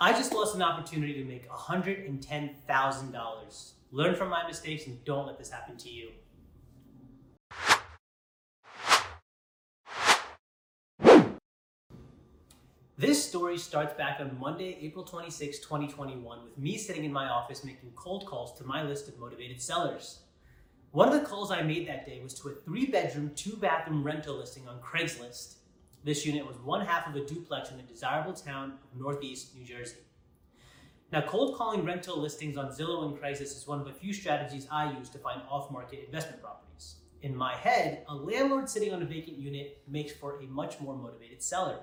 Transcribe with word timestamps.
I 0.00 0.12
just 0.12 0.32
lost 0.32 0.56
an 0.56 0.62
opportunity 0.62 1.14
to 1.14 1.24
make 1.24 1.48
$110,000. 1.48 3.72
Learn 3.92 4.16
from 4.16 4.28
my 4.28 4.44
mistakes 4.46 4.88
and 4.88 5.02
don't 5.04 5.26
let 5.26 5.38
this 5.38 5.50
happen 5.50 5.76
to 5.76 5.88
you. 5.88 6.10
This 12.96 13.24
story 13.24 13.58
starts 13.58 13.94
back 13.94 14.20
on 14.20 14.38
Monday, 14.38 14.78
April 14.80 15.04
26, 15.04 15.58
2021, 15.60 16.44
with 16.44 16.58
me 16.58 16.76
sitting 16.76 17.04
in 17.04 17.12
my 17.12 17.28
office 17.28 17.64
making 17.64 17.92
cold 17.94 18.26
calls 18.26 18.56
to 18.58 18.64
my 18.64 18.82
list 18.82 19.08
of 19.08 19.18
motivated 19.18 19.60
sellers. 19.60 20.20
One 20.90 21.08
of 21.08 21.14
the 21.14 21.26
calls 21.26 21.50
I 21.50 21.62
made 21.62 21.88
that 21.88 22.06
day 22.06 22.20
was 22.22 22.34
to 22.34 22.50
a 22.50 22.54
three 22.54 22.86
bedroom, 22.86 23.32
two 23.34 23.56
bathroom 23.56 24.04
rental 24.04 24.38
listing 24.38 24.68
on 24.68 24.78
Craigslist. 24.80 25.56
This 26.04 26.26
unit 26.26 26.46
was 26.46 26.58
one 26.58 26.84
half 26.84 27.06
of 27.08 27.16
a 27.16 27.24
duplex 27.24 27.70
in 27.70 27.78
the 27.78 27.82
desirable 27.82 28.34
town 28.34 28.74
of 28.84 29.00
Northeast 29.00 29.56
New 29.56 29.64
Jersey. 29.64 29.96
Now, 31.10 31.22
cold 31.22 31.56
calling 31.56 31.82
rental 31.82 32.20
listings 32.20 32.58
on 32.58 32.66
Zillow 32.66 33.06
and 33.06 33.18
Craigslist 33.18 33.56
is 33.56 33.66
one 33.66 33.80
of 33.80 33.86
the 33.86 33.92
few 33.92 34.12
strategies 34.12 34.68
I 34.70 34.92
use 34.98 35.08
to 35.10 35.18
find 35.18 35.40
off 35.48 35.70
market 35.70 36.04
investment 36.04 36.42
properties. 36.42 36.96
In 37.22 37.34
my 37.34 37.56
head, 37.56 38.04
a 38.06 38.14
landlord 38.14 38.68
sitting 38.68 38.92
on 38.92 39.00
a 39.00 39.06
vacant 39.06 39.38
unit 39.38 39.80
makes 39.88 40.12
for 40.12 40.40
a 40.40 40.46
much 40.46 40.78
more 40.78 40.94
motivated 40.94 41.42
seller. 41.42 41.78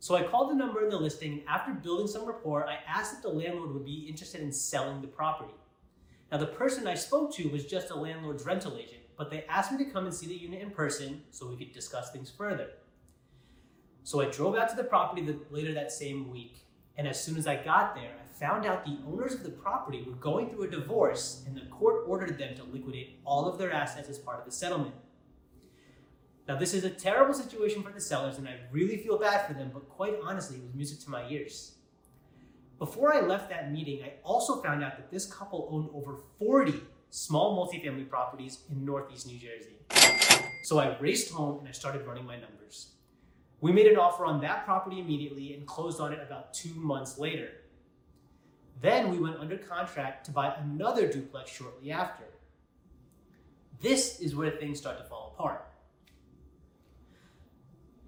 So 0.00 0.16
I 0.16 0.24
called 0.24 0.50
the 0.50 0.56
number 0.56 0.82
in 0.82 0.90
the 0.90 0.96
listing, 0.96 1.32
and 1.32 1.42
after 1.46 1.72
building 1.72 2.08
some 2.08 2.26
rapport, 2.26 2.68
I 2.68 2.78
asked 2.88 3.14
if 3.14 3.22
the 3.22 3.28
landlord 3.28 3.72
would 3.72 3.84
be 3.84 4.06
interested 4.08 4.40
in 4.40 4.50
selling 4.50 5.00
the 5.00 5.06
property. 5.06 5.54
Now, 6.32 6.38
the 6.38 6.46
person 6.46 6.88
I 6.88 6.94
spoke 6.94 7.32
to 7.34 7.48
was 7.50 7.66
just 7.66 7.90
a 7.90 7.94
landlord's 7.94 8.44
rental 8.44 8.76
agent, 8.76 9.02
but 9.16 9.30
they 9.30 9.44
asked 9.44 9.70
me 9.70 9.84
to 9.84 9.90
come 9.92 10.06
and 10.06 10.14
see 10.14 10.26
the 10.26 10.34
unit 10.34 10.60
in 10.60 10.70
person 10.72 11.22
so 11.30 11.46
we 11.46 11.56
could 11.56 11.72
discuss 11.72 12.10
things 12.10 12.28
further. 12.28 12.70
So 14.04 14.20
I 14.20 14.30
drove 14.30 14.56
out 14.56 14.68
to 14.70 14.76
the 14.76 14.84
property 14.84 15.22
the, 15.22 15.38
later 15.50 15.72
that 15.74 15.92
same 15.92 16.30
week, 16.30 16.66
and 16.96 17.06
as 17.06 17.22
soon 17.22 17.36
as 17.36 17.46
I 17.46 17.56
got 17.56 17.94
there, 17.94 18.10
I 18.10 18.38
found 18.38 18.66
out 18.66 18.84
the 18.84 18.98
owners 19.06 19.34
of 19.34 19.42
the 19.42 19.50
property 19.50 20.02
were 20.02 20.14
going 20.14 20.50
through 20.50 20.64
a 20.64 20.70
divorce, 20.70 21.44
and 21.46 21.56
the 21.56 21.66
court 21.66 22.04
ordered 22.06 22.38
them 22.38 22.54
to 22.56 22.64
liquidate 22.64 23.20
all 23.24 23.46
of 23.46 23.58
their 23.58 23.72
assets 23.72 24.08
as 24.08 24.18
part 24.18 24.40
of 24.40 24.44
the 24.44 24.50
settlement. 24.50 24.94
Now, 26.48 26.56
this 26.56 26.74
is 26.74 26.84
a 26.84 26.90
terrible 26.90 27.34
situation 27.34 27.82
for 27.82 27.92
the 27.92 28.00
sellers, 28.00 28.38
and 28.38 28.48
I 28.48 28.56
really 28.72 28.96
feel 28.96 29.16
bad 29.16 29.46
for 29.46 29.54
them, 29.54 29.70
but 29.72 29.88
quite 29.88 30.16
honestly, 30.22 30.56
it 30.56 30.64
was 30.64 30.74
music 30.74 31.00
to 31.00 31.10
my 31.10 31.28
ears. 31.28 31.76
Before 32.78 33.14
I 33.14 33.20
left 33.20 33.48
that 33.50 33.70
meeting, 33.70 34.02
I 34.02 34.14
also 34.24 34.60
found 34.60 34.82
out 34.82 34.96
that 34.96 35.08
this 35.08 35.24
couple 35.24 35.68
owned 35.70 35.90
over 35.94 36.18
40 36.40 36.80
small 37.10 37.56
multifamily 37.56 38.08
properties 38.08 38.58
in 38.70 38.84
Northeast 38.84 39.28
New 39.28 39.38
Jersey. 39.38 39.76
So 40.64 40.80
I 40.80 40.98
raced 40.98 41.30
home 41.32 41.60
and 41.60 41.68
I 41.68 41.70
started 41.70 42.04
running 42.06 42.24
my 42.24 42.40
numbers. 42.40 42.94
We 43.62 43.70
made 43.70 43.86
an 43.86 43.96
offer 43.96 44.26
on 44.26 44.40
that 44.40 44.64
property 44.64 44.98
immediately 44.98 45.54
and 45.54 45.64
closed 45.64 46.00
on 46.00 46.12
it 46.12 46.18
about 46.20 46.52
two 46.52 46.74
months 46.74 47.16
later. 47.16 47.48
Then 48.80 49.08
we 49.08 49.18
went 49.18 49.38
under 49.38 49.56
contract 49.56 50.26
to 50.26 50.32
buy 50.32 50.52
another 50.56 51.10
duplex 51.10 51.48
shortly 51.48 51.92
after. 51.92 52.24
This 53.80 54.18
is 54.18 54.34
where 54.34 54.50
things 54.50 54.78
start 54.78 54.98
to 54.98 55.04
fall 55.04 55.32
apart. 55.36 55.64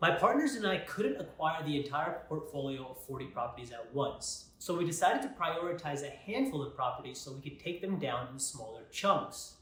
My 0.00 0.12
partners 0.12 0.54
and 0.54 0.64
I 0.64 0.78
couldn't 0.78 1.20
acquire 1.20 1.64
the 1.64 1.82
entire 1.82 2.22
portfolio 2.28 2.86
of 2.88 3.04
40 3.04 3.26
properties 3.26 3.72
at 3.72 3.92
once, 3.92 4.50
so 4.60 4.78
we 4.78 4.86
decided 4.86 5.20
to 5.22 5.28
prioritize 5.28 6.04
a 6.04 6.10
handful 6.10 6.62
of 6.62 6.76
properties 6.76 7.18
so 7.18 7.32
we 7.32 7.40
could 7.40 7.58
take 7.58 7.80
them 7.82 7.98
down 7.98 8.28
in 8.32 8.38
smaller 8.38 8.82
chunks. 8.92 9.54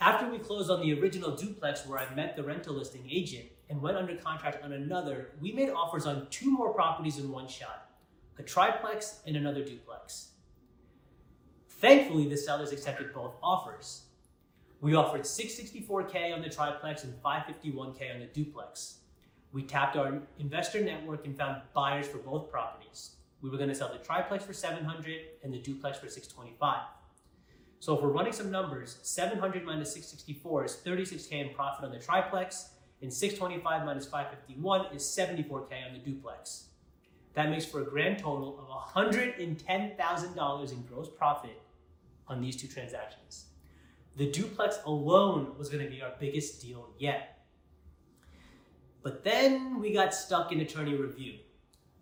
After 0.00 0.28
we 0.28 0.38
closed 0.38 0.70
on 0.70 0.80
the 0.80 1.00
original 1.00 1.34
duplex 1.34 1.86
where 1.86 1.98
I 1.98 2.14
met 2.14 2.36
the 2.36 2.42
rental 2.42 2.74
listing 2.74 3.08
agent 3.10 3.46
and 3.70 3.80
went 3.80 3.96
under 3.96 4.14
contract 4.16 4.62
on 4.62 4.72
another, 4.72 5.30
we 5.40 5.52
made 5.52 5.70
offers 5.70 6.06
on 6.06 6.26
two 6.30 6.50
more 6.50 6.74
properties 6.74 7.18
in 7.18 7.30
one 7.30 7.48
shot 7.48 7.82
a 8.38 8.42
triplex 8.42 9.20
and 9.26 9.34
another 9.34 9.64
duplex. 9.64 10.32
Thankfully, 11.70 12.28
the 12.28 12.36
sellers 12.36 12.70
accepted 12.70 13.14
both 13.14 13.34
offers. 13.42 14.02
We 14.82 14.94
offered 14.94 15.22
664K 15.22 16.34
on 16.34 16.42
the 16.42 16.50
triplex 16.50 17.04
and 17.04 17.14
551K 17.22 18.12
on 18.12 18.20
the 18.20 18.28
duplex. 18.34 18.98
We 19.52 19.62
tapped 19.62 19.96
our 19.96 20.20
investor 20.38 20.82
network 20.82 21.24
and 21.24 21.34
found 21.34 21.62
buyers 21.72 22.06
for 22.06 22.18
both 22.18 22.50
properties. 22.50 23.12
We 23.40 23.48
were 23.48 23.56
going 23.56 23.70
to 23.70 23.74
sell 23.74 23.90
the 23.90 24.04
triplex 24.04 24.44
for 24.44 24.52
700 24.52 25.20
and 25.42 25.52
the 25.52 25.58
duplex 25.58 25.98
for 25.98 26.08
625. 26.08 26.80
So 27.86 27.94
if 27.94 28.02
we're 28.02 28.08
running 28.08 28.32
some 28.32 28.50
numbers, 28.50 28.98
700 29.02 29.64
minus 29.64 29.92
664 29.92 30.64
is 30.64 30.80
36k 30.84 31.30
in 31.30 31.54
profit 31.54 31.84
on 31.84 31.92
the 31.92 32.00
triplex, 32.00 32.70
and 33.00 33.14
625 33.14 33.86
minus 33.86 34.06
551 34.06 34.86
is 34.92 35.04
74k 35.04 35.86
on 35.86 35.92
the 35.92 36.00
duplex. 36.00 36.64
That 37.34 37.48
makes 37.48 37.64
for 37.64 37.82
a 37.82 37.84
grand 37.84 38.18
total 38.18 38.58
of 38.58 38.66
$110,000 38.92 40.72
in 40.72 40.82
gross 40.82 41.08
profit 41.16 41.62
on 42.26 42.40
these 42.40 42.56
two 42.56 42.66
transactions. 42.66 43.44
The 44.16 44.32
duplex 44.32 44.80
alone 44.84 45.56
was 45.56 45.68
going 45.68 45.84
to 45.84 45.88
be 45.88 46.02
our 46.02 46.14
biggest 46.18 46.60
deal 46.60 46.88
yet. 46.98 47.44
But 49.04 49.22
then 49.22 49.78
we 49.78 49.92
got 49.92 50.12
stuck 50.12 50.50
in 50.50 50.58
attorney 50.58 50.96
review. 50.96 51.34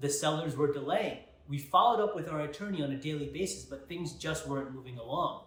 The 0.01 0.09
sellers 0.09 0.57
were 0.57 0.73
delaying. 0.73 1.19
We 1.47 1.59
followed 1.59 2.03
up 2.03 2.17
with 2.17 2.31
our 2.31 2.41
attorney 2.41 2.83
on 2.83 2.93
a 2.93 2.97
daily 2.97 3.27
basis, 3.27 3.67
but 3.67 3.87
things 3.87 4.15
just 4.15 4.49
weren't 4.49 4.73
moving 4.73 4.97
along. 4.97 5.43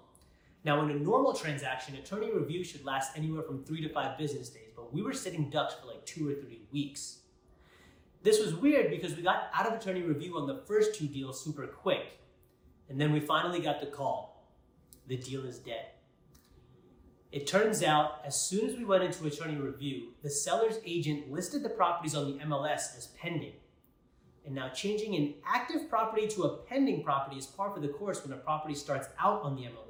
Now, 0.67 0.83
in 0.83 0.91
a 0.91 0.99
normal 0.99 1.31
transaction, 1.31 1.95
attorney 1.95 2.29
review 2.29 2.61
should 2.61 2.83
last 2.83 3.13
anywhere 3.15 3.41
from 3.41 3.63
three 3.63 3.79
to 3.79 3.87
five 3.87 4.17
business 4.17 4.49
days, 4.49 4.67
but 4.75 4.93
we 4.93 5.01
were 5.01 5.13
sitting 5.13 5.49
ducks 5.49 5.75
for 5.75 5.87
like 5.87 6.05
two 6.05 6.29
or 6.29 6.33
three 6.33 6.63
weeks. 6.73 7.19
This 8.21 8.43
was 8.43 8.53
weird 8.53 8.91
because 8.91 9.15
we 9.15 9.23
got 9.23 9.49
out 9.53 9.65
of 9.65 9.79
attorney 9.79 10.01
review 10.01 10.37
on 10.37 10.45
the 10.45 10.57
first 10.67 10.93
two 10.93 11.07
deals 11.07 11.41
super 11.41 11.67
quick, 11.67 12.19
and 12.89 12.99
then 12.99 13.13
we 13.13 13.21
finally 13.21 13.61
got 13.61 13.79
the 13.79 13.85
call 13.85 14.45
the 15.07 15.15
deal 15.15 15.45
is 15.45 15.57
dead. 15.57 15.85
It 17.31 17.47
turns 17.47 17.81
out, 17.81 18.19
as 18.25 18.35
soon 18.35 18.69
as 18.69 18.75
we 18.75 18.83
went 18.83 19.05
into 19.05 19.25
attorney 19.25 19.55
review, 19.55 20.15
the 20.21 20.29
seller's 20.29 20.79
agent 20.85 21.31
listed 21.31 21.63
the 21.63 21.69
properties 21.69 22.13
on 22.13 22.25
the 22.25 22.43
MLS 22.43 22.97
as 22.97 23.07
pending. 23.17 23.53
And 24.45 24.53
now 24.53 24.67
changing 24.67 25.15
an 25.15 25.35
active 25.45 25.89
property 25.89 26.27
to 26.27 26.43
a 26.43 26.57
pending 26.57 27.05
property 27.05 27.37
is 27.37 27.45
par 27.45 27.71
for 27.73 27.79
the 27.79 27.87
course 27.87 28.21
when 28.25 28.37
a 28.37 28.41
property 28.41 28.75
starts 28.75 29.07
out 29.17 29.43
on 29.43 29.55
the 29.55 29.61
MLS. 29.61 29.86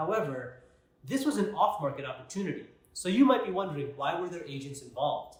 However, 0.00 0.62
this 1.04 1.26
was 1.26 1.36
an 1.36 1.54
off 1.54 1.82
market 1.82 2.06
opportunity. 2.06 2.64
So 2.94 3.10
you 3.10 3.26
might 3.26 3.44
be 3.44 3.50
wondering 3.50 3.88
why 3.96 4.18
were 4.18 4.30
there 4.30 4.46
agents 4.46 4.80
involved? 4.80 5.36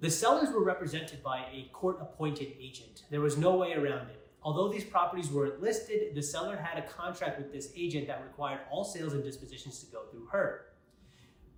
The 0.00 0.10
sellers 0.10 0.48
were 0.50 0.64
represented 0.64 1.22
by 1.22 1.40
a 1.52 1.68
court 1.70 1.98
appointed 2.00 2.54
agent. 2.58 3.02
There 3.10 3.20
was 3.20 3.36
no 3.36 3.54
way 3.56 3.74
around 3.74 4.08
it. 4.08 4.26
Although 4.42 4.72
these 4.72 4.84
properties 4.84 5.30
weren't 5.30 5.60
listed, 5.60 6.14
the 6.14 6.22
seller 6.22 6.56
had 6.56 6.82
a 6.82 6.86
contract 6.88 7.38
with 7.38 7.52
this 7.52 7.70
agent 7.76 8.06
that 8.06 8.22
required 8.22 8.60
all 8.70 8.84
sales 8.84 9.12
and 9.12 9.22
dispositions 9.22 9.80
to 9.80 9.92
go 9.92 10.04
through 10.10 10.28
her. 10.32 10.68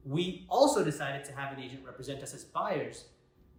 We 0.04 0.46
also 0.48 0.84
decided 0.84 1.24
to 1.26 1.32
have 1.32 1.56
an 1.56 1.62
agent 1.62 1.86
represent 1.86 2.24
us 2.24 2.34
as 2.34 2.42
buyers. 2.42 3.04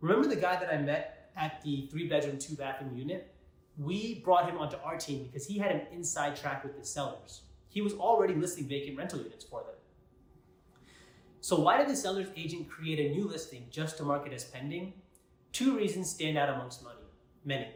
Remember 0.01 0.27
the 0.27 0.35
guy 0.35 0.59
that 0.59 0.73
I 0.73 0.77
met 0.77 1.31
at 1.37 1.61
the 1.63 1.87
three 1.89 2.09
bedroom, 2.09 2.37
two 2.37 2.55
bathroom 2.55 2.97
unit? 2.97 3.33
We 3.77 4.15
brought 4.25 4.49
him 4.49 4.57
onto 4.57 4.75
our 4.83 4.97
team 4.97 5.23
because 5.23 5.47
he 5.47 5.57
had 5.57 5.71
an 5.71 5.87
inside 5.93 6.35
track 6.35 6.65
with 6.65 6.77
the 6.77 6.85
sellers. 6.85 7.43
He 7.75 7.81
was 7.81 7.93
already 7.93 8.33
listing 8.35 8.69
vacant 8.69 8.97
rental 8.97 9.19
units 9.19 9.43
for 9.43 9.59
them. 9.59 9.75
So, 11.41 11.59
why 11.59 11.77
did 11.77 11.89
the 11.89 11.95
seller's 11.97 12.29
agent 12.37 12.69
create 12.69 12.99
a 12.99 13.13
new 13.13 13.27
listing 13.27 13.67
just 13.69 13.97
to 13.97 14.03
market 14.03 14.31
as 14.31 14.45
pending? 14.45 14.93
Two 15.51 15.75
reasons 15.75 16.09
stand 16.09 16.37
out 16.37 16.47
amongst 16.47 16.85
money, 16.85 17.03
many. 17.43 17.67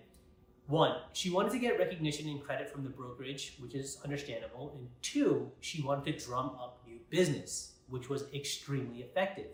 One, 0.68 0.96
she 1.12 1.30
wanted 1.30 1.52
to 1.52 1.60
get 1.60 1.78
recognition 1.78 2.30
and 2.30 2.42
credit 2.42 2.72
from 2.72 2.86
the 2.86 2.90
brokerage, 2.90 3.58
which 3.60 3.76
is 3.76 3.98
understandable. 4.02 4.74
And 4.78 4.88
two, 5.02 5.52
she 5.60 5.82
wanted 5.82 6.18
to 6.18 6.26
drum 6.26 6.52
up 6.58 6.82
new 6.88 7.00
business, 7.10 7.74
which 7.90 8.08
was 8.08 8.24
extremely 8.34 9.02
effective. 9.02 9.48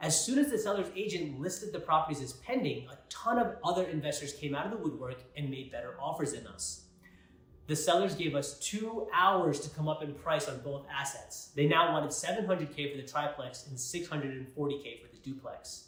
As 0.00 0.20
soon 0.20 0.40
as 0.40 0.50
the 0.50 0.58
seller's 0.58 0.90
agent 0.96 1.38
listed 1.38 1.72
the 1.72 1.78
properties 1.78 2.22
as 2.22 2.32
pending, 2.32 2.88
a 2.88 2.98
ton 3.08 3.38
of 3.38 3.54
other 3.62 3.84
investors 3.84 4.32
came 4.32 4.56
out 4.56 4.64
of 4.64 4.72
the 4.72 4.78
woodwork 4.78 5.22
and 5.36 5.48
made 5.48 5.70
better 5.70 5.94
offers 6.00 6.32
than 6.32 6.48
us. 6.48 6.86
The 7.70 7.76
sellers 7.76 8.14
gave 8.14 8.34
us 8.34 8.58
two 8.58 9.06
hours 9.14 9.60
to 9.60 9.70
come 9.70 9.88
up 9.88 10.02
in 10.02 10.12
price 10.12 10.48
on 10.48 10.58
both 10.58 10.84
assets. 10.92 11.52
They 11.54 11.66
now 11.66 11.92
wanted 11.92 12.10
700K 12.10 12.90
for 12.90 12.96
the 12.96 13.06
triplex 13.06 13.68
and 13.68 13.78
640K 13.78 15.00
for 15.00 15.08
the 15.10 15.18
duplex. 15.22 15.84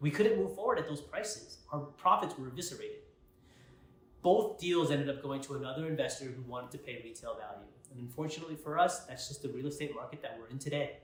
We 0.00 0.10
couldn't 0.10 0.38
move 0.38 0.54
forward 0.54 0.78
at 0.78 0.86
those 0.86 1.00
prices. 1.00 1.58
Our 1.72 1.80
profits 1.80 2.38
were 2.38 2.48
eviscerated 2.48 3.08
both 4.22 4.58
deals 4.58 4.90
ended 4.90 5.08
up 5.08 5.22
going 5.22 5.40
to 5.42 5.54
another 5.54 5.86
investor 5.86 6.26
who 6.26 6.42
wanted 6.42 6.70
to 6.72 6.78
pay 6.78 7.00
retail 7.04 7.34
value. 7.34 7.66
And 7.90 8.00
unfortunately 8.00 8.56
for 8.56 8.78
us, 8.78 9.06
that's 9.06 9.28
just 9.28 9.42
the 9.42 9.48
real 9.48 9.66
estate 9.66 9.94
market 9.94 10.22
that 10.22 10.36
we're 10.38 10.48
in 10.48 10.58
today. 10.58 10.98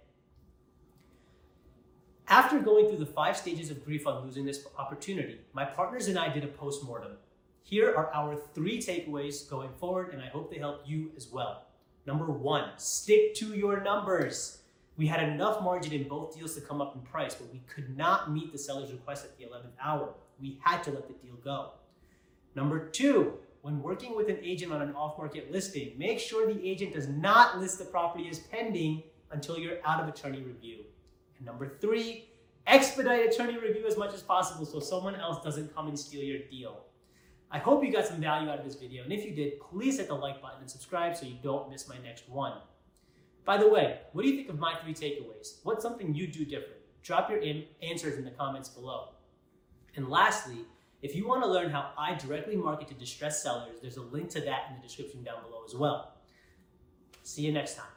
After 2.27 2.59
going 2.59 2.89
through 2.89 2.99
the 2.99 3.07
five 3.07 3.37
stages 3.37 3.71
of 3.71 3.85
grief 3.85 4.07
on 4.07 4.25
losing 4.25 4.45
this 4.45 4.67
opportunity, 4.79 5.41
my 5.53 5.65
partners 5.65 6.09
and 6.09 6.19
I 6.19 6.29
did 6.29 6.43
a 6.43 6.49
post-mortem. 6.49 7.13
Here 7.67 7.95
are 7.97 8.13
our 8.13 8.37
three 8.55 8.79
takeaways 8.79 9.49
going 9.49 9.71
forward, 9.81 10.13
and 10.13 10.21
I 10.21 10.27
hope 10.27 10.51
they 10.51 10.59
help 10.59 10.83
you 10.85 11.11
as 11.17 11.33
well. 11.33 11.65
Number 12.07 12.27
one, 12.27 12.69
stick 12.77 13.35
to 13.37 13.55
your 13.55 13.81
numbers. 13.81 14.59
We 14.99 15.07
had 15.07 15.27
enough 15.27 15.63
margin 15.63 15.95
in 15.95 16.07
both 16.07 16.37
deals 16.37 16.55
to 16.57 16.61
come 16.61 16.83
up 16.83 16.95
in 16.95 17.01
price, 17.01 17.35
but 17.35 17.51
we 17.51 17.63
could 17.67 17.97
not 17.97 18.31
meet 18.31 18.53
the 18.53 18.59
seller's 18.59 18.93
request 18.93 19.25
at 19.25 19.39
the 19.39 19.45
11th 19.45 19.73
hour. 19.83 20.13
We 20.39 20.59
had 20.61 20.83
to 20.85 20.91
let 20.91 21.09
the 21.09 21.15
deal 21.15 21.37
go. 21.43 21.71
Number 22.55 22.87
two, 22.87 23.39
when 23.63 23.83
working 23.83 24.15
with 24.15 24.29
an 24.29 24.39
agent 24.43 24.71
on 24.71 24.83
an 24.83 24.95
off 24.95 25.17
market 25.17 25.51
listing, 25.51 25.95
make 25.97 26.21
sure 26.21 26.53
the 26.53 26.69
agent 26.69 26.93
does 26.93 27.09
not 27.09 27.61
list 27.61 27.79
the 27.79 27.87
property 27.87 28.29
as 28.29 28.41
pending 28.41 29.05
until 29.31 29.59
you're 29.59 29.79
out 29.87 30.03
of 30.03 30.09
attorney 30.09 30.43
review. 30.43 30.81
And 31.39 31.47
number 31.47 31.79
three, 31.81 32.29
expedite 32.67 33.33
attorney 33.33 33.57
review 33.57 33.87
as 33.87 33.97
much 33.97 34.13
as 34.13 34.23
possible 34.23 34.67
so 34.67 34.81
someone 34.81 35.17
else 35.17 35.43
doesn't 35.43 35.75
come 35.75 35.89
and 35.89 35.99
steal 35.99 36.23
your 36.23 36.41
deal. 36.51 36.85
I 37.55 37.59
hope 37.59 37.85
you 37.85 37.93
got 37.93 38.05
some 38.05 38.21
value 38.21 38.51
out 38.51 38.59
of 38.59 38.65
this 38.65 38.75
video, 38.75 39.05
and 39.05 39.13
if 39.13 39.25
you 39.25 39.31
did, 39.31 39.61
please 39.61 39.99
hit 39.99 40.09
the 40.09 40.15
like 40.15 40.43
button 40.43 40.59
and 40.61 40.69
subscribe 40.69 41.17
so 41.17 41.25
you 41.25 41.37
don't 41.41 41.71
miss 41.71 41.89
my 41.89 41.97
next 42.03 42.29
one. 42.29 42.55
By 43.45 43.59
the 43.59 43.69
way, 43.69 44.01
what 44.13 44.23
do 44.23 44.29
you 44.29 44.37
think 44.37 44.49
of 44.49 44.59
my 44.59 44.75
three 44.83 44.93
takeaways? 44.93 45.59
What's 45.63 45.81
something 45.81 46.17
you 46.17 46.27
do 46.27 46.45
different? 46.45 46.81
Drop 47.05 47.31
your 47.31 47.39
in- 47.39 47.67
answers 47.81 48.19
in 48.19 48.25
the 48.25 48.33
comments 48.33 48.69
below. 48.69 49.11
And 49.95 50.09
lastly, 50.09 50.65
if 51.01 51.15
you 51.15 51.29
want 51.29 51.45
to 51.45 51.49
learn 51.49 51.71
how 51.71 51.93
I 51.97 52.15
directly 52.15 52.57
market 52.57 52.89
to 52.89 52.95
distressed 52.95 53.45
sellers, 53.45 53.77
there's 53.81 53.99
a 53.99 54.03
link 54.03 54.31
to 54.31 54.41
that 54.41 54.71
in 54.71 54.77
the 54.77 54.83
description 54.83 55.23
down 55.23 55.45
below 55.45 55.63
as 55.65 55.77
well. 55.77 56.15
See 57.23 57.43
you 57.43 57.53
next 57.53 57.77
time. 57.77 57.94